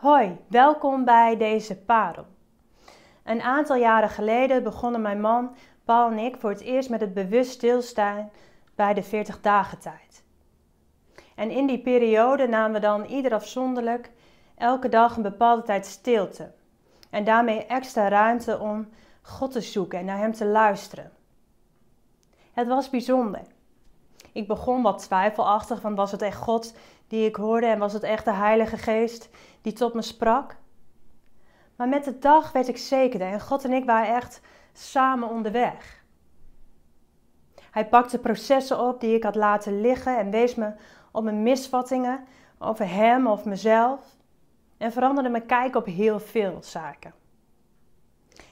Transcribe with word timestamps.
Hoi, 0.00 0.38
welkom 0.46 1.04
bij 1.04 1.36
deze 1.36 1.76
parel. 1.76 2.26
Een 3.24 3.40
aantal 3.40 3.76
jaren 3.76 4.08
geleden 4.08 4.62
begonnen 4.62 5.00
mijn 5.00 5.20
man, 5.20 5.54
Paul 5.84 6.10
en 6.10 6.18
ik 6.18 6.36
voor 6.38 6.50
het 6.50 6.60
eerst 6.60 6.90
met 6.90 7.00
het 7.00 7.14
bewust 7.14 7.50
stilstaan 7.50 8.30
bij 8.74 8.94
de 8.94 9.02
40 9.02 9.40
dagen 9.40 9.78
tijd. 9.78 10.22
En 11.34 11.50
in 11.50 11.66
die 11.66 11.78
periode 11.78 12.46
namen 12.46 12.72
we 12.72 12.80
dan 12.80 13.04
ieder 13.04 13.34
afzonderlijk 13.34 14.10
elke 14.54 14.88
dag 14.88 15.16
een 15.16 15.22
bepaalde 15.22 15.62
tijd 15.62 15.86
stilte. 15.86 16.52
En 17.10 17.24
daarmee 17.24 17.66
extra 17.66 18.08
ruimte 18.08 18.58
om 18.58 18.88
God 19.22 19.52
te 19.52 19.60
zoeken 19.60 19.98
en 19.98 20.04
naar 20.04 20.18
Hem 20.18 20.32
te 20.32 20.46
luisteren. 20.46 21.12
Het 22.52 22.66
was 22.66 22.90
bijzonder. 22.90 23.42
Ik 24.32 24.48
begon 24.48 24.82
wat 24.82 24.98
twijfelachtig, 24.98 25.80
van 25.80 25.94
was 25.94 26.12
het 26.12 26.22
echt 26.22 26.36
God 26.36 26.74
die 27.08 27.26
ik 27.26 27.36
hoorde 27.36 27.66
en 27.66 27.78
was 27.78 27.92
het 27.92 28.02
echt 28.02 28.24
de 28.24 28.32
Heilige 28.32 28.76
Geest 28.76 29.28
die 29.60 29.72
tot 29.72 29.94
me 29.94 30.02
sprak? 30.02 30.56
Maar 31.76 31.88
met 31.88 32.04
de 32.04 32.18
dag 32.18 32.52
werd 32.52 32.68
ik 32.68 32.76
zekerder 32.76 33.28
en 33.28 33.40
God 33.40 33.64
en 33.64 33.72
ik 33.72 33.84
waren 33.84 34.14
echt 34.14 34.40
samen 34.72 35.28
onderweg. 35.28 36.04
Hij 37.70 37.88
pakte 37.88 38.18
processen 38.18 38.80
op 38.80 39.00
die 39.00 39.14
ik 39.14 39.22
had 39.22 39.34
laten 39.34 39.80
liggen 39.80 40.18
en 40.18 40.30
wees 40.30 40.54
me 40.54 40.72
op 41.10 41.24
mijn 41.24 41.42
misvattingen 41.42 42.24
over 42.58 42.88
hem 42.88 43.26
of 43.26 43.44
mezelf 43.44 44.00
en 44.78 44.92
veranderde 44.92 45.30
mijn 45.30 45.46
kijk 45.46 45.76
op 45.76 45.86
heel 45.86 46.20
veel 46.20 46.58
zaken. 46.60 47.14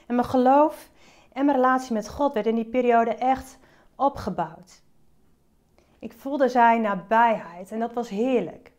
En 0.07 0.15
mijn 0.15 0.27
geloof 0.27 0.89
en 1.33 1.45
mijn 1.45 1.57
relatie 1.57 1.93
met 1.93 2.09
God 2.09 2.33
werd 2.33 2.45
in 2.45 2.55
die 2.55 2.69
periode 2.69 3.15
echt 3.15 3.57
opgebouwd. 3.95 4.81
Ik 5.99 6.13
voelde 6.17 6.49
zijn 6.49 6.81
nabijheid 6.81 7.71
en 7.71 7.79
dat 7.79 7.93
was 7.93 8.09
heerlijk. 8.09 8.71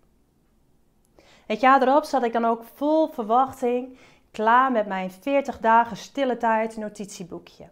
Het 1.46 1.60
jaar 1.60 1.82
erop 1.82 2.04
zat 2.04 2.22
ik 2.22 2.32
dan 2.32 2.44
ook 2.44 2.64
vol 2.74 3.08
verwachting 3.08 3.98
klaar 4.30 4.72
met 4.72 4.86
mijn 4.86 5.10
40 5.10 5.58
dagen 5.58 5.96
stille 5.96 6.36
tijd 6.36 6.76
notitieboekje. 6.76 7.68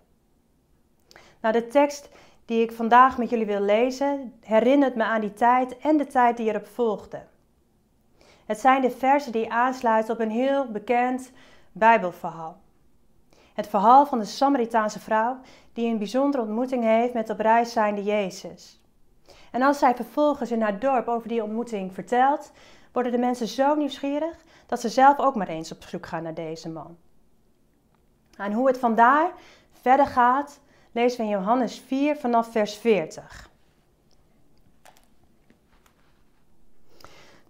Nou, 1.40 1.54
de 1.54 1.66
tekst 1.66 2.08
die 2.44 2.62
ik 2.62 2.72
vandaag 2.72 3.18
met 3.18 3.30
jullie 3.30 3.46
wil 3.46 3.60
lezen 3.60 4.34
herinnert 4.40 4.94
me 4.94 5.04
aan 5.04 5.20
die 5.20 5.32
tijd 5.32 5.78
en 5.78 5.96
de 5.96 6.06
tijd 6.06 6.36
die 6.36 6.48
erop 6.48 6.66
volgde. 6.66 7.22
Het 8.46 8.58
zijn 8.58 8.82
de 8.82 8.90
versen 8.90 9.32
die 9.32 9.52
aansluiten 9.52 10.14
op 10.14 10.20
een 10.20 10.30
heel 10.30 10.66
bekend 10.66 11.32
Bijbelverhaal. 11.72 12.56
Het 13.54 13.68
verhaal 13.68 14.06
van 14.06 14.18
de 14.18 14.24
Samaritaanse 14.24 15.00
vrouw 15.00 15.38
die 15.72 15.90
een 15.90 15.98
bijzondere 15.98 16.42
ontmoeting 16.42 16.84
heeft 16.84 17.14
met 17.14 17.30
op 17.30 17.38
reis 17.38 17.72
zijnde 17.72 18.02
Jezus. 18.02 18.80
En 19.52 19.62
als 19.62 19.78
zij 19.78 19.94
vervolgens 19.94 20.50
in 20.50 20.62
haar 20.62 20.78
dorp 20.78 21.08
over 21.08 21.28
die 21.28 21.42
ontmoeting 21.42 21.94
vertelt, 21.94 22.52
worden 22.92 23.12
de 23.12 23.18
mensen 23.18 23.46
zo 23.46 23.74
nieuwsgierig 23.74 24.36
dat 24.66 24.80
ze 24.80 24.88
zelf 24.88 25.18
ook 25.18 25.34
maar 25.34 25.48
eens 25.48 25.72
op 25.72 25.82
zoek 25.82 26.06
gaan 26.06 26.22
naar 26.22 26.34
deze 26.34 26.68
man. 26.68 26.96
En 28.36 28.52
hoe 28.52 28.66
het 28.66 28.78
vandaar 28.78 29.30
verder 29.72 30.06
gaat, 30.06 30.60
lezen 30.92 31.18
we 31.18 31.24
in 31.24 31.38
Johannes 31.38 31.78
4 31.86 32.16
vanaf 32.16 32.52
vers 32.52 32.76
40. 32.76 33.50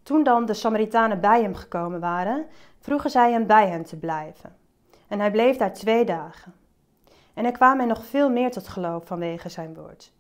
Toen 0.03 0.23
dan 0.23 0.47
de 0.47 0.55
Samaritanen 0.55 1.21
bij 1.21 1.43
hem 1.43 1.55
gekomen 1.55 2.01
waren, 2.01 2.47
vroegen 2.81 3.11
zij 3.11 3.33
hem 3.33 3.47
bij 3.47 3.69
hen 3.69 3.85
te 3.85 3.97
blijven. 3.97 4.57
En 5.09 5.21
hij 5.21 5.31
bleef 5.31 5.57
daar 5.57 5.73
twee 5.73 6.05
dagen. 6.05 6.55
En 7.35 7.45
er 7.45 7.53
kwamen 7.53 7.87
nog 7.87 8.05
veel 8.05 8.31
meer 8.31 8.51
tot 8.51 8.69
geloof 8.69 9.07
vanwege 9.07 9.49
zijn 9.49 9.75
woord. 9.75 10.13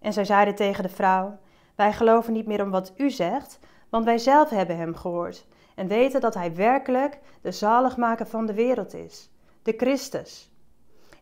En 0.00 0.12
zij 0.12 0.24
zeiden 0.24 0.54
tegen 0.54 0.82
de 0.82 0.88
vrouw: 0.88 1.38
Wij 1.74 1.92
geloven 1.92 2.32
niet 2.32 2.46
meer 2.46 2.62
om 2.62 2.70
wat 2.70 2.92
u 2.96 3.10
zegt, 3.10 3.58
want 3.88 4.04
wij 4.04 4.18
zelf 4.18 4.50
hebben 4.50 4.76
hem 4.76 4.94
gehoord 4.94 5.46
en 5.74 5.88
weten 5.88 6.20
dat 6.20 6.34
hij 6.34 6.54
werkelijk 6.54 7.18
de 7.40 7.52
zaligmaker 7.52 8.26
van 8.26 8.46
de 8.46 8.54
wereld 8.54 8.94
is, 8.94 9.30
de 9.62 9.74
Christus. 9.76 10.50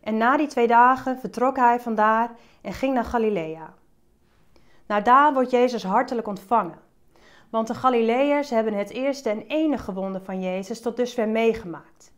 En 0.03 0.17
na 0.17 0.37
die 0.37 0.47
twee 0.47 0.67
dagen 0.67 1.17
vertrok 1.17 1.55
hij 1.55 1.79
vandaar 1.79 2.31
en 2.61 2.73
ging 2.73 2.93
naar 2.93 3.05
Galilea. 3.05 3.73
Nou, 4.87 5.01
daar 5.01 5.33
wordt 5.33 5.51
Jezus 5.51 5.83
hartelijk 5.83 6.27
ontvangen. 6.27 6.79
Want 7.49 7.67
de 7.67 7.73
Galileërs 7.73 8.49
hebben 8.49 8.73
het 8.73 8.89
eerste 8.89 9.29
en 9.29 9.47
enige 9.47 9.93
wonder 9.93 10.21
van 10.21 10.41
Jezus 10.41 10.81
tot 10.81 10.97
dusver 10.97 11.27
meegemaakt. 11.27 12.13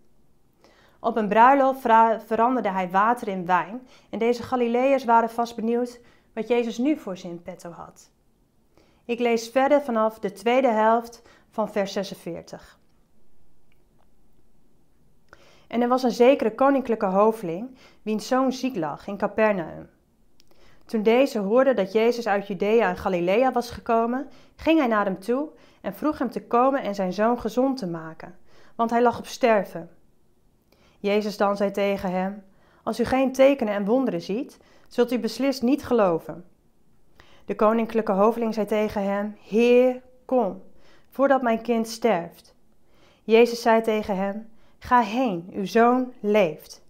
Op 0.99 1.17
een 1.17 1.27
bruiloft 1.27 1.81
veranderde 2.25 2.69
hij 2.69 2.89
water 2.89 3.27
in 3.27 3.45
wijn 3.45 3.87
en 4.09 4.19
deze 4.19 4.43
Galileërs 4.43 5.03
waren 5.05 5.29
vast 5.29 5.55
benieuwd 5.55 5.99
wat 6.37 6.47
Jezus 6.47 6.77
nu 6.77 6.97
voor 6.97 7.17
ze 7.17 7.27
in 7.27 7.41
petto 7.41 7.69
had. 7.69 8.09
Ik 9.05 9.19
lees 9.19 9.49
verder 9.49 9.81
vanaf 9.81 10.19
de 10.19 10.31
tweede 10.31 10.67
helft 10.67 11.21
van 11.49 11.71
vers 11.71 11.93
46. 11.93 12.79
En 15.67 15.81
er 15.81 15.87
was 15.87 16.03
een 16.03 16.11
zekere 16.11 16.55
koninklijke 16.55 17.05
hoveling, 17.05 17.77
wiens 18.01 18.27
zoon 18.27 18.53
ziek 18.53 18.75
lag 18.75 19.07
in 19.07 19.17
Capernaum. 19.17 19.89
Toen 20.85 21.03
deze 21.03 21.39
hoorde 21.39 21.73
dat 21.73 21.91
Jezus 21.91 22.27
uit 22.27 22.47
Judea 22.47 22.89
en 22.89 22.97
Galilea 22.97 23.51
was 23.51 23.69
gekomen, 23.69 24.29
ging 24.55 24.79
hij 24.79 24.87
naar 24.87 25.05
hem 25.05 25.19
toe 25.19 25.49
en 25.81 25.93
vroeg 25.93 26.17
hem 26.17 26.31
te 26.31 26.47
komen 26.47 26.81
en 26.81 26.95
zijn 26.95 27.13
zoon 27.13 27.39
gezond 27.39 27.77
te 27.77 27.87
maken, 27.87 28.37
want 28.75 28.89
hij 28.89 29.01
lag 29.01 29.19
op 29.19 29.25
sterven. 29.25 29.89
Jezus 30.99 31.37
dan 31.37 31.57
zei 31.57 31.71
tegen 31.71 32.11
hem: 32.11 32.43
Als 32.83 32.99
u 32.99 33.03
geen 33.03 33.31
tekenen 33.31 33.73
en 33.73 33.85
wonderen 33.85 34.21
ziet, 34.21 34.59
zult 34.87 35.11
u 35.11 35.19
beslist 35.19 35.61
niet 35.61 35.85
geloven. 35.85 36.45
De 37.45 37.55
koninklijke 37.55 38.11
hoveling 38.11 38.53
zei 38.53 38.65
tegen 38.65 39.03
hem: 39.03 39.37
Heer, 39.41 40.01
kom, 40.25 40.63
voordat 41.09 41.41
mijn 41.41 41.61
kind 41.61 41.87
sterft. 41.87 42.55
Jezus 43.23 43.61
zei 43.61 43.81
tegen 43.81 44.15
hem: 44.15 44.49
Ga 44.79 45.01
heen, 45.01 45.49
uw 45.53 45.65
zoon 45.65 46.13
leeft. 46.19 46.81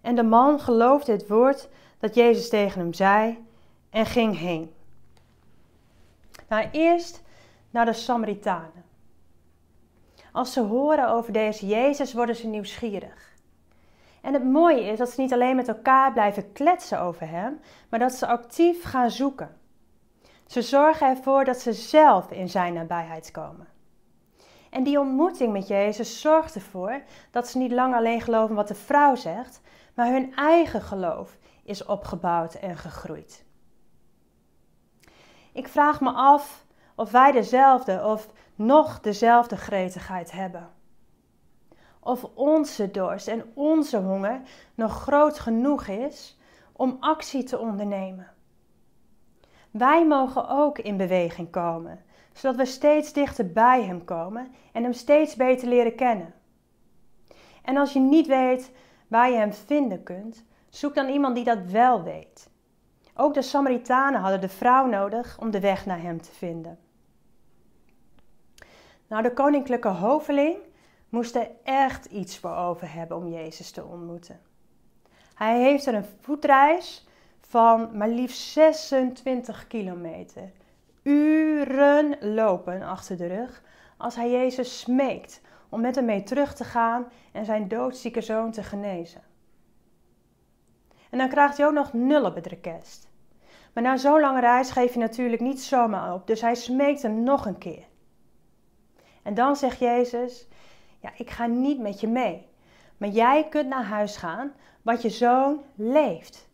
En 0.00 0.14
de 0.14 0.22
man 0.22 0.60
geloofde 0.60 1.12
het 1.12 1.28
woord 1.28 1.68
dat 1.98 2.14
Jezus 2.14 2.48
tegen 2.48 2.80
hem 2.80 2.92
zei 2.92 3.44
en 3.90 4.06
ging 4.06 4.38
heen. 4.38 4.72
Nou, 6.48 6.68
eerst 6.72 7.22
naar 7.70 7.84
de 7.84 7.92
Samaritanen. 7.92 8.84
Als 10.32 10.52
ze 10.52 10.60
horen 10.60 11.08
over 11.08 11.32
deze 11.32 11.66
Jezus, 11.66 12.12
worden 12.12 12.36
ze 12.36 12.46
nieuwsgierig. 12.46 13.33
En 14.24 14.32
het 14.32 14.44
mooie 14.44 14.80
is 14.80 14.98
dat 14.98 15.10
ze 15.10 15.20
niet 15.20 15.32
alleen 15.32 15.56
met 15.56 15.68
elkaar 15.68 16.12
blijven 16.12 16.52
kletsen 16.52 17.00
over 17.00 17.28
hem, 17.28 17.60
maar 17.88 17.98
dat 17.98 18.12
ze 18.12 18.26
actief 18.26 18.82
gaan 18.82 19.10
zoeken. 19.10 19.56
Ze 20.46 20.62
zorgen 20.62 21.08
ervoor 21.08 21.44
dat 21.44 21.60
ze 21.60 21.72
zelf 21.72 22.30
in 22.30 22.48
zijn 22.48 22.74
nabijheid 22.74 23.30
komen. 23.30 23.66
En 24.70 24.82
die 24.82 25.00
ontmoeting 25.00 25.52
met 25.52 25.68
Jezus 25.68 26.20
zorgt 26.20 26.54
ervoor 26.54 27.02
dat 27.30 27.48
ze 27.48 27.58
niet 27.58 27.72
lang 27.72 27.94
alleen 27.94 28.20
geloven 28.20 28.54
wat 28.54 28.68
de 28.68 28.74
vrouw 28.74 29.14
zegt, 29.14 29.60
maar 29.94 30.06
hun 30.06 30.34
eigen 30.34 30.82
geloof 30.82 31.36
is 31.64 31.84
opgebouwd 31.84 32.54
en 32.54 32.76
gegroeid. 32.76 33.44
Ik 35.52 35.68
vraag 35.68 36.00
me 36.00 36.10
af 36.12 36.64
of 36.94 37.10
wij 37.10 37.32
dezelfde 37.32 38.04
of 38.04 38.28
nog 38.54 39.00
dezelfde 39.00 39.56
gretigheid 39.56 40.32
hebben. 40.32 40.70
Of 42.04 42.24
onze 42.34 42.90
dorst 42.90 43.28
en 43.28 43.44
onze 43.54 43.98
honger 43.98 44.40
nog 44.74 45.02
groot 45.02 45.38
genoeg 45.38 45.86
is 45.86 46.38
om 46.72 46.96
actie 47.00 47.42
te 47.42 47.58
ondernemen. 47.58 48.28
Wij 49.70 50.06
mogen 50.06 50.48
ook 50.48 50.78
in 50.78 50.96
beweging 50.96 51.50
komen, 51.50 52.04
zodat 52.32 52.56
we 52.56 52.64
steeds 52.64 53.12
dichter 53.12 53.52
bij 53.52 53.82
Hem 53.82 54.04
komen 54.04 54.54
en 54.72 54.82
Hem 54.82 54.92
steeds 54.92 55.36
beter 55.36 55.68
leren 55.68 55.94
kennen. 55.94 56.34
En 57.62 57.76
als 57.76 57.92
je 57.92 58.00
niet 58.00 58.26
weet 58.26 58.72
waar 59.08 59.30
je 59.30 59.36
Hem 59.36 59.52
vinden 59.52 60.02
kunt, 60.02 60.44
zoek 60.68 60.94
dan 60.94 61.08
iemand 61.08 61.34
die 61.34 61.44
dat 61.44 61.64
wel 61.70 62.02
weet. 62.02 62.50
Ook 63.14 63.34
de 63.34 63.42
Samaritanen 63.42 64.20
hadden 64.20 64.40
de 64.40 64.48
vrouw 64.48 64.86
nodig 64.86 65.38
om 65.40 65.50
de 65.50 65.60
weg 65.60 65.86
naar 65.86 66.00
Hem 66.00 66.20
te 66.20 66.32
vinden. 66.32 66.78
Nou, 69.06 69.22
de 69.22 69.32
koninklijke 69.32 69.88
hoveling 69.88 70.56
moest 71.14 71.34
er 71.34 71.50
echt 71.64 72.04
iets 72.04 72.38
voor 72.38 72.56
over 72.56 72.92
hebben 72.92 73.16
om 73.16 73.28
Jezus 73.28 73.70
te 73.70 73.84
ontmoeten. 73.84 74.40
Hij 75.34 75.60
heeft 75.60 75.86
er 75.86 75.94
een 75.94 76.06
voetreis 76.20 77.06
van 77.40 77.96
maar 77.96 78.08
liefst 78.08 78.52
26 78.52 79.66
kilometer. 79.66 80.52
Uren 81.02 82.34
lopen 82.34 82.82
achter 82.82 83.16
de 83.16 83.26
rug 83.26 83.62
als 83.96 84.14
hij 84.14 84.30
Jezus 84.30 84.80
smeekt 84.80 85.40
om 85.68 85.80
met 85.80 85.94
hem 85.94 86.04
mee 86.04 86.22
terug 86.22 86.54
te 86.54 86.64
gaan 86.64 87.06
en 87.32 87.44
zijn 87.44 87.68
doodzieke 87.68 88.20
zoon 88.20 88.50
te 88.50 88.62
genezen. 88.62 89.22
En 91.10 91.18
dan 91.18 91.28
krijgt 91.28 91.56
hij 91.56 91.66
ook 91.66 91.72
nog 91.72 91.92
nul 91.92 92.24
op 92.24 92.34
het 92.34 92.46
rekest. 92.46 93.08
Maar 93.72 93.82
na 93.82 93.96
zo'n 93.96 94.20
lange 94.20 94.40
reis 94.40 94.70
geef 94.70 94.92
je 94.92 94.98
natuurlijk 94.98 95.42
niet 95.42 95.62
zomaar 95.62 96.14
op, 96.14 96.26
dus 96.26 96.40
hij 96.40 96.54
smeekt 96.54 97.02
hem 97.02 97.22
nog 97.22 97.46
een 97.46 97.58
keer. 97.58 97.84
En 99.22 99.34
dan 99.34 99.56
zegt 99.56 99.78
Jezus: 99.78 100.48
Ja, 101.04 101.10
ik 101.16 101.30
ga 101.30 101.46
niet 101.46 101.78
met 101.78 102.00
je 102.00 102.08
mee, 102.08 102.46
maar 102.96 103.08
jij 103.08 103.48
kunt 103.48 103.68
naar 103.68 103.84
huis 103.84 104.16
gaan, 104.16 104.52
want 104.82 105.02
je 105.02 105.10
zoon 105.10 105.60
leeft 105.74 106.48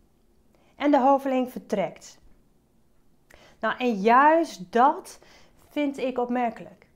en 0.77 0.91
de 0.91 0.99
hoveling 0.99 1.51
vertrekt. 1.51 2.21
Nou, 3.61 3.77
en 3.79 3.95
juist 3.95 4.73
dat 4.73 5.19
vind 5.69 5.99
ik 5.99 6.19
opmerkelijk. 6.19 6.87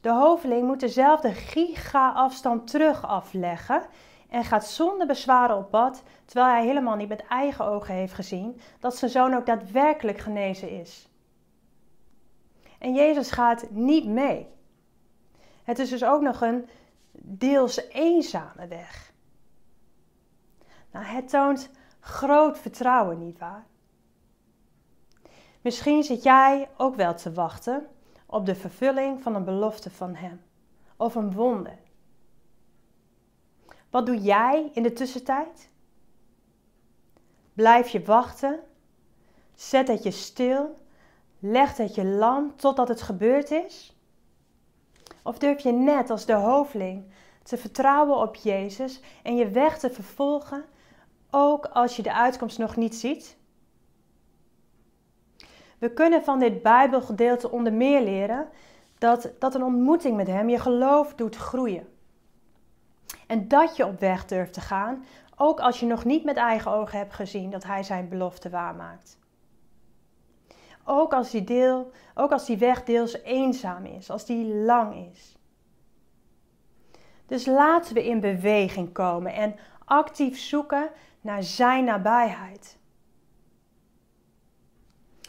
De 0.00 0.10
hoveling 0.10 0.66
moet 0.66 0.80
dezelfde 0.80 1.32
giga-afstand 1.32 2.70
terug 2.70 3.06
afleggen 3.06 3.82
en 4.28 4.44
gaat 4.44 4.66
zonder 4.66 5.06
bezwaren 5.06 5.56
op 5.56 5.70
pad, 5.70 6.02
terwijl 6.24 6.52
hij 6.54 6.64
helemaal 6.64 6.96
niet 6.96 7.08
met 7.08 7.26
eigen 7.26 7.64
ogen 7.64 7.94
heeft 7.94 8.14
gezien 8.14 8.60
dat 8.80 8.96
zijn 8.96 9.10
zoon 9.10 9.34
ook 9.34 9.46
daadwerkelijk 9.46 10.18
genezen 10.18 10.70
is. 10.70 11.08
En 12.78 12.94
Jezus 12.94 13.30
gaat 13.30 13.70
niet 13.70 14.06
mee. 14.06 14.58
Het 15.70 15.78
is 15.78 15.88
dus 15.88 16.04
ook 16.04 16.20
nog 16.20 16.40
een 16.40 16.68
deels 17.12 17.76
eenzame 17.88 18.66
weg. 18.66 19.12
Nou, 20.90 21.04
het 21.04 21.28
toont 21.28 21.70
groot 22.00 22.58
vertrouwen, 22.58 23.18
nietwaar? 23.18 23.66
Misschien 25.60 26.02
zit 26.02 26.22
jij 26.22 26.68
ook 26.76 26.94
wel 26.94 27.14
te 27.14 27.32
wachten 27.32 27.86
op 28.26 28.46
de 28.46 28.54
vervulling 28.54 29.22
van 29.22 29.34
een 29.34 29.44
belofte 29.44 29.90
van 29.90 30.14
Hem 30.14 30.42
of 30.96 31.14
een 31.14 31.32
wonder. 31.32 31.78
Wat 33.90 34.06
doe 34.06 34.20
jij 34.20 34.70
in 34.72 34.82
de 34.82 34.92
tussentijd? 34.92 35.70
Blijf 37.52 37.88
je 37.88 38.02
wachten? 38.02 38.60
Zet 39.54 39.88
het 39.88 40.02
je 40.02 40.10
stil? 40.10 40.74
Leg 41.38 41.76
het 41.76 41.94
je 41.94 42.04
lam 42.04 42.56
totdat 42.56 42.88
het 42.88 43.02
gebeurd 43.02 43.50
is? 43.50 43.94
Of 45.22 45.38
durf 45.38 45.60
je 45.62 45.72
net 45.72 46.10
als 46.10 46.26
de 46.26 46.32
hoofdling 46.32 47.04
te 47.42 47.56
vertrouwen 47.56 48.16
op 48.16 48.34
Jezus 48.34 49.00
en 49.22 49.36
je 49.36 49.48
weg 49.48 49.78
te 49.78 49.90
vervolgen, 49.90 50.64
ook 51.30 51.66
als 51.66 51.96
je 51.96 52.02
de 52.02 52.14
uitkomst 52.14 52.58
nog 52.58 52.76
niet 52.76 52.94
ziet? 52.94 53.38
We 55.78 55.92
kunnen 55.92 56.24
van 56.24 56.38
dit 56.38 56.62
Bijbelgedeelte 56.62 57.50
onder 57.50 57.72
meer 57.72 58.02
leren 58.02 58.48
dat, 58.98 59.30
dat 59.38 59.54
een 59.54 59.62
ontmoeting 59.62 60.16
met 60.16 60.26
Hem 60.26 60.48
je 60.48 60.58
geloof 60.58 61.14
doet 61.14 61.36
groeien. 61.36 61.88
En 63.26 63.48
dat 63.48 63.76
je 63.76 63.86
op 63.86 64.00
weg 64.00 64.26
durft 64.26 64.52
te 64.52 64.60
gaan, 64.60 65.04
ook 65.36 65.60
als 65.60 65.80
je 65.80 65.86
nog 65.86 66.04
niet 66.04 66.24
met 66.24 66.36
eigen 66.36 66.70
ogen 66.70 66.98
hebt 66.98 67.14
gezien 67.14 67.50
dat 67.50 67.64
Hij 67.64 67.82
zijn 67.82 68.08
belofte 68.08 68.50
waarmaakt. 68.50 69.18
Ook 70.92 71.12
als 71.14 71.30
die, 71.30 71.44
deel, 71.44 71.90
ook 72.14 72.32
als 72.32 72.46
die 72.46 72.58
weg 72.58 72.84
deels 72.84 73.22
eenzaam 73.22 73.84
is, 73.84 74.10
als 74.10 74.26
die 74.26 74.54
lang 74.54 75.10
is. 75.12 75.36
Dus 77.26 77.46
laten 77.46 77.94
we 77.94 78.06
in 78.06 78.20
beweging 78.20 78.92
komen 78.92 79.32
en 79.34 79.56
actief 79.84 80.38
zoeken 80.38 80.90
naar 81.20 81.42
Zijn 81.42 81.84
nabijheid. 81.84 82.78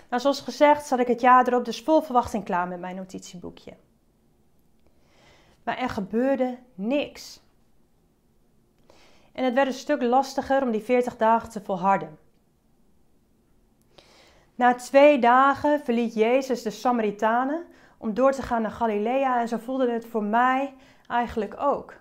Nou, 0.09 0.21
zoals 0.21 0.41
gezegd 0.41 0.85
zat 0.85 0.99
ik 0.99 1.07
het 1.07 1.21
jaar 1.21 1.47
erop 1.47 1.65
dus 1.65 1.81
vol 1.81 2.01
verwachting 2.01 2.43
klaar 2.43 2.67
met 2.67 2.79
mijn 2.79 2.95
notitieboekje. 2.95 3.73
Maar 5.63 5.77
er 5.77 5.89
gebeurde 5.89 6.57
niks. 6.75 7.41
En 9.31 9.43
het 9.43 9.53
werd 9.53 9.67
een 9.67 9.73
stuk 9.73 10.01
lastiger 10.01 10.61
om 10.61 10.71
die 10.71 10.81
40 10.81 11.17
dagen 11.17 11.49
te 11.49 11.61
volharden. 11.61 12.17
Na 14.61 14.75
twee 14.75 15.19
dagen 15.19 15.79
verliet 15.79 16.13
Jezus 16.13 16.61
de 16.61 16.69
Samaritanen 16.69 17.65
om 17.97 18.13
door 18.13 18.31
te 18.31 18.41
gaan 18.41 18.61
naar 18.61 18.71
Galilea 18.71 19.39
en 19.39 19.47
zo 19.47 19.57
voelde 19.57 19.91
het 19.91 20.05
voor 20.05 20.23
mij 20.23 20.73
eigenlijk 21.07 21.55
ook. 21.59 21.93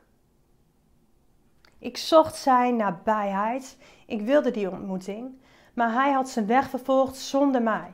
Ik 1.78 1.96
zocht 1.96 2.36
zijn 2.36 2.76
nabijheid, 2.76 3.78
ik 4.06 4.20
wilde 4.20 4.50
die 4.50 4.70
ontmoeting, 4.70 5.40
maar 5.74 5.92
hij 5.92 6.12
had 6.12 6.28
zijn 6.28 6.46
weg 6.46 6.68
vervolgd 6.68 7.16
zonder 7.16 7.62
mij. 7.62 7.92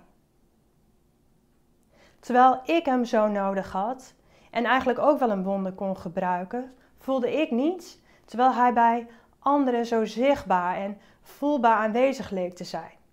Terwijl 2.20 2.60
ik 2.64 2.84
hem 2.84 3.04
zo 3.04 3.28
nodig 3.28 3.72
had 3.72 4.14
en 4.50 4.64
eigenlijk 4.64 4.98
ook 4.98 5.18
wel 5.18 5.30
een 5.30 5.44
wonder 5.44 5.72
kon 5.72 5.96
gebruiken, 5.96 6.74
voelde 6.98 7.40
ik 7.40 7.50
niets, 7.50 7.98
terwijl 8.24 8.52
hij 8.52 8.72
bij 8.72 9.06
anderen 9.38 9.86
zo 9.86 10.04
zichtbaar 10.04 10.76
en 10.76 10.98
voelbaar 11.22 11.76
aanwezig 11.76 12.30
leek 12.30 12.54
te 12.54 12.64
zijn. 12.64 13.04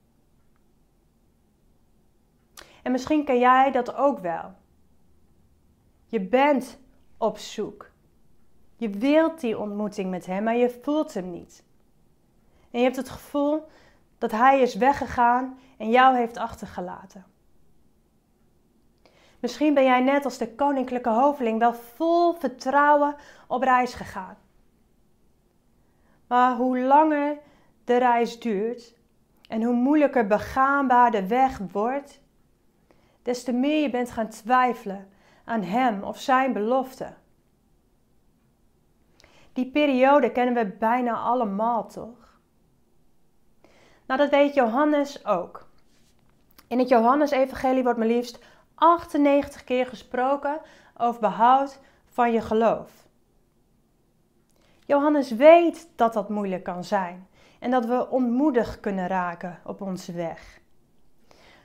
En 2.84 2.92
misschien 2.92 3.26
ken 3.26 3.40
jij 3.40 3.72
dat 3.72 3.96
ook 3.96 4.20
wel. 4.20 4.54
Je 6.06 6.22
bent 6.22 6.80
op 7.18 7.38
zoek. 7.38 7.92
Je 8.76 8.90
wilt 8.90 9.40
die 9.40 9.60
ontmoeting 9.60 10.10
met 10.10 10.26
hem, 10.26 10.44
maar 10.44 10.56
je 10.56 10.80
voelt 10.82 11.14
hem 11.14 11.32
niet. 11.32 11.64
En 12.72 12.80
je 12.80 12.86
hebt 12.86 12.96
het 12.96 13.10
gevoel 13.10 13.68
dat 14.18 14.32
hij 14.32 14.62
is 14.62 14.76
weggegaan 14.76 15.60
en 15.78 15.90
jou 15.90 16.16
heeft 16.16 16.38
achtergelaten. 16.38 17.26
Misschien 19.40 19.74
ben 19.74 19.84
jij 19.84 20.02
net 20.02 20.26
als 20.26 20.38
de 20.38 20.56
koninklijke 20.56 21.10
hoveling 21.10 21.60
wel 21.60 21.74
vol 21.74 22.34
vertrouwen 22.34 23.16
op 23.48 23.62
reis 23.62 23.94
gegaan. 23.94 24.38
Maar 26.28 26.56
hoe 26.56 26.80
langer 26.80 27.38
de 27.84 27.98
reis 27.98 28.40
duurt 28.40 28.96
en 29.48 29.64
hoe 29.64 29.74
moeilijker 29.74 30.28
begaanbaar 30.28 31.12
de 31.12 31.28
weg 31.28 31.58
wordt, 31.72 32.22
des 33.24 33.44
te 33.44 33.52
meer 33.52 33.82
je 33.82 33.90
bent 33.90 34.12
gaan 34.12 34.30
twijfelen 34.30 35.10
aan 35.46 35.62
Hem 35.62 36.04
of 36.04 36.20
Zijn 36.20 36.54
belofte. 36.54 37.14
Die 39.54 39.72
periode 39.72 40.32
kennen 40.32 40.54
we 40.54 40.76
bijna 40.80 41.16
allemaal, 41.16 41.88
toch? 41.88 42.40
Nou, 44.06 44.20
dat 44.20 44.30
weet 44.30 44.54
Johannes 44.54 45.26
ook. 45.26 45.68
In 46.68 46.80
het 46.80 46.90
Johannes-evangelie 46.90 47.84
wordt 47.84 47.98
maar 47.98 48.08
liefst 48.08 48.46
98 48.76 49.64
keer 49.64 49.88
gesproken 49.88 50.62
over 50.98 51.22
behoud 51.22 51.80
van 52.06 52.32
je 52.32 52.42
geloof. 52.42 53.08
Johannes 54.86 55.32
weet 55.32 55.90
dat 55.96 56.14
dat 56.14 56.30
moeilijk 56.30 56.64
kan 56.64 56.84
zijn 56.84 57.28
en 57.60 57.72
dat 57.72 57.86
we 57.86 58.10
ontmoedigd 58.10 58.80
kunnen 58.80 59.08
raken 59.08 59.60
op 59.64 59.82
onze 59.82 60.12
weg. 60.12 60.62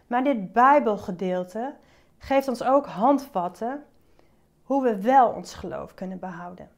Maar 0.08 0.24
dit 0.24 0.52
Bijbelgedeelte 0.52 1.74
geeft 2.18 2.48
ons 2.48 2.62
ook 2.62 2.86
handvatten 2.86 3.84
hoe 4.62 4.82
we 4.82 5.02
wel 5.02 5.28
ons 5.28 5.54
geloof 5.54 5.94
kunnen 5.94 6.18
behouden. 6.18 6.70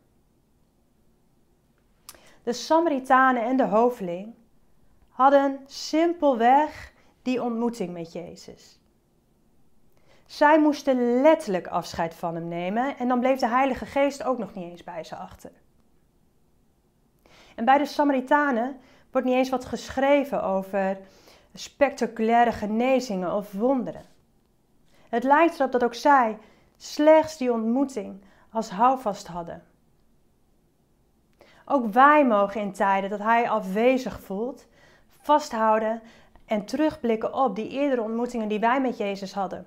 De 2.42 2.52
Samaritanen 2.52 3.42
en 3.42 3.56
de 3.56 3.66
hoveling 3.66 4.34
hadden 5.08 5.60
simpelweg 5.66 6.92
die 7.22 7.42
ontmoeting 7.42 7.92
met 7.92 8.12
Jezus. 8.12 8.80
Zij 10.26 10.60
moesten 10.60 11.20
letterlijk 11.20 11.66
afscheid 11.66 12.14
van 12.14 12.34
hem 12.34 12.48
nemen 12.48 12.98
en 12.98 13.08
dan 13.08 13.20
bleef 13.20 13.38
de 13.38 13.48
Heilige 13.48 13.86
Geest 13.86 14.22
ook 14.22 14.38
nog 14.38 14.54
niet 14.54 14.70
eens 14.70 14.84
bij 14.84 15.04
ze 15.04 15.16
achter. 15.16 15.50
En 17.56 17.64
bij 17.64 17.78
de 17.78 17.86
Samaritanen 17.86 18.80
wordt 19.10 19.26
niet 19.26 19.36
eens 19.36 19.48
wat 19.48 19.64
geschreven 19.64 20.42
over 20.42 20.98
spectaculaire 21.54 22.52
genezingen 22.52 23.34
of 23.34 23.52
wonderen. 23.52 24.04
Het 25.08 25.24
lijkt 25.24 25.54
erop 25.58 25.72
dat 25.72 25.84
ook 25.84 25.94
zij 25.94 26.38
slechts 26.76 27.36
die 27.36 27.52
ontmoeting 27.52 28.24
als 28.50 28.70
houvast 28.70 29.26
hadden. 29.26 29.64
Ook 31.64 31.92
wij 31.92 32.26
mogen 32.26 32.60
in 32.60 32.72
tijden 32.72 33.10
dat 33.10 33.18
Hij 33.18 33.50
afwezig 33.50 34.20
voelt, 34.20 34.66
vasthouden 35.08 36.02
en 36.46 36.64
terugblikken 36.64 37.34
op 37.34 37.56
die 37.56 37.68
eerdere 37.68 38.02
ontmoetingen 38.02 38.48
die 38.48 38.60
wij 38.60 38.80
met 38.80 38.96
Jezus 38.96 39.32
hadden. 39.32 39.66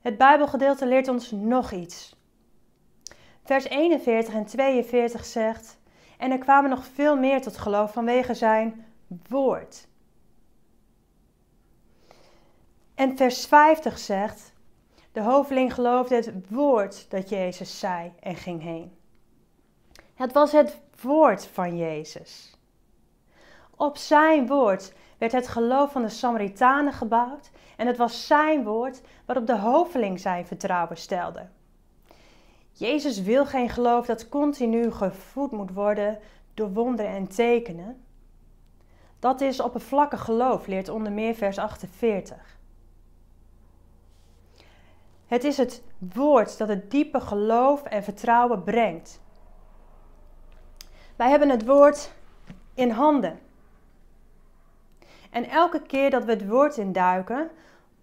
Het 0.00 0.16
Bijbelgedeelte 0.16 0.86
leert 0.86 1.08
ons 1.08 1.30
nog 1.30 1.72
iets. 1.72 2.16
Vers 3.42 3.64
41 3.64 4.34
en 4.34 4.44
42 4.44 5.24
zegt: 5.24 5.78
En 6.18 6.30
er 6.30 6.38
kwamen 6.38 6.70
nog 6.70 6.86
veel 6.86 7.16
meer 7.16 7.42
tot 7.42 7.56
geloof 7.56 7.92
vanwege 7.92 8.34
zijn 8.34 8.84
woord. 9.28 9.86
En 12.94 13.16
vers 13.16 13.46
50 13.46 13.98
zegt: 13.98 14.52
De 15.12 15.22
hoveling 15.22 15.74
geloofde 15.74 16.14
het 16.14 16.32
woord 16.48 17.10
dat 17.10 17.28
Jezus 17.28 17.78
zei 17.78 18.12
en 18.20 18.34
ging 18.34 18.62
heen. 18.62 18.96
Het 20.14 20.32
was 20.32 20.52
het 20.52 20.80
woord 21.00 21.46
van 21.46 21.76
Jezus. 21.76 22.56
Op 23.76 23.96
zijn 23.96 24.46
woord 24.46 24.92
werd 25.18 25.32
het 25.32 25.48
geloof 25.48 25.92
van 25.92 26.02
de 26.02 26.08
Samaritanen 26.08 26.92
gebouwd 26.92 27.50
en 27.76 27.86
het 27.86 27.96
was 27.96 28.26
zijn 28.26 28.64
woord 28.64 29.00
waarop 29.24 29.46
de 29.46 29.58
hoveling 29.58 30.20
zijn 30.20 30.46
vertrouwen 30.46 30.96
stelde. 30.96 31.46
Jezus 32.72 33.22
wil 33.22 33.46
geen 33.46 33.68
geloof 33.68 34.06
dat 34.06 34.28
continu 34.28 34.90
gevoed 34.90 35.50
moet 35.50 35.72
worden 35.72 36.18
door 36.54 36.72
wonderen 36.72 37.10
en 37.10 37.28
tekenen. 37.28 38.05
Dat 39.18 39.40
is 39.40 39.60
oppervlakkig 39.60 40.24
geloof, 40.24 40.66
leert 40.66 40.88
onder 40.88 41.12
meer 41.12 41.34
vers 41.34 41.58
48. 41.58 42.58
Het 45.26 45.44
is 45.44 45.56
het 45.56 45.82
woord 45.98 46.58
dat 46.58 46.68
het 46.68 46.90
diepe 46.90 47.20
geloof 47.20 47.82
en 47.82 48.02
vertrouwen 48.02 48.62
brengt. 48.62 49.20
Wij 51.16 51.30
hebben 51.30 51.48
het 51.48 51.66
woord 51.66 52.10
in 52.74 52.90
handen. 52.90 53.38
En 55.30 55.48
elke 55.48 55.82
keer 55.82 56.10
dat 56.10 56.24
we 56.24 56.30
het 56.30 56.48
woord 56.48 56.76
induiken, 56.76 57.50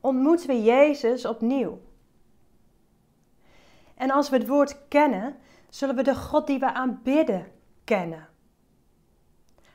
ontmoeten 0.01 0.47
we 0.47 0.63
Jezus 0.63 1.25
opnieuw. 1.25 1.81
En 3.95 4.11
als 4.11 4.29
we 4.29 4.37
het 4.37 4.47
woord 4.47 4.87
kennen, 4.87 5.35
zullen 5.69 5.95
we 5.95 6.03
de 6.03 6.15
God 6.15 6.47
die 6.47 6.59
we 6.59 6.73
aanbidden 6.73 7.51
kennen. 7.83 8.27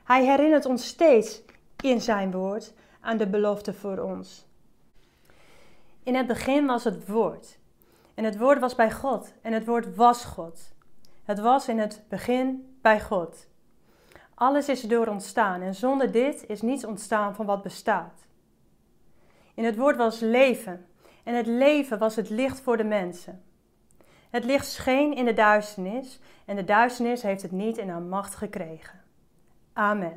Hij 0.09 0.25
herinnert 0.25 0.67
ons 0.67 0.87
steeds 0.87 1.43
in 1.83 2.00
zijn 2.00 2.31
woord 2.31 2.73
aan 3.00 3.17
de 3.17 3.27
belofte 3.27 3.73
voor 3.73 3.99
ons. 3.99 4.47
In 6.03 6.15
het 6.15 6.27
begin 6.27 6.67
was 6.67 6.85
het 6.85 7.09
woord. 7.09 7.59
En 8.15 8.25
het 8.25 8.38
woord 8.38 8.59
was 8.59 8.75
bij 8.75 8.93
God. 8.93 9.33
En 9.43 9.53
het 9.53 9.67
woord 9.67 9.97
was 9.97 10.25
God. 10.25 10.73
Het 11.25 11.38
was 11.41 11.69
in 11.69 11.79
het 11.79 12.03
begin 12.09 12.77
bij 12.83 13.00
God. 13.00 13.47
Alles 14.35 14.69
is 14.69 14.83
erdoor 14.83 15.07
ontstaan 15.07 15.61
en 15.61 15.75
zonder 15.75 16.12
dit 16.12 16.45
is 16.47 16.62
niets 16.62 16.85
ontstaan 16.85 17.35
van 17.35 17.47
wat 17.47 17.62
bestaat. 17.62 18.27
In 19.55 19.65
het 19.65 19.77
woord 19.77 19.97
was 19.97 20.21
leven 20.21 20.87
en 21.25 21.35
het 21.35 21.47
leven 21.47 21.99
was 21.99 22.17
het 22.17 22.31
licht 22.31 22.61
voor 22.61 22.77
de 22.77 22.85
mensen. 22.85 23.43
Het 24.31 24.45
licht 24.45 24.67
scheen 24.67 25.15
in 25.15 25.25
de 25.25 25.35
duisternis 25.35 26.21
en 26.45 26.57
de 26.57 26.65
duisternis 26.65 27.23
heeft 27.23 27.43
het 27.43 27.53
niet 27.53 27.79
in 27.79 27.88
haar 27.88 28.03
macht 28.03 28.35
gekregen. 28.35 28.98
Amen. 29.79 30.17